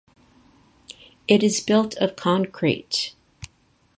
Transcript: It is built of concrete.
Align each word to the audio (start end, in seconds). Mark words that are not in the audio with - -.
It 1.27 1.43
is 1.43 1.59
built 1.61 1.93
of 1.97 2.15
concrete. 2.15 3.11